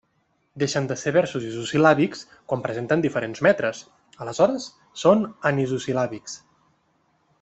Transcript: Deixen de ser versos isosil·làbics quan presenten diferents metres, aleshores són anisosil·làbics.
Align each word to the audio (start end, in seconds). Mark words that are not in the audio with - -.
Deixen 0.61 0.85
de 0.91 0.95
ser 1.01 1.11
versos 1.17 1.43
isosil·làbics 1.49 2.23
quan 2.53 2.63
presenten 2.65 3.03
diferents 3.05 3.43
metres, 3.49 3.83
aleshores 4.25 4.67
són 5.03 5.23
anisosil·làbics. 5.51 6.41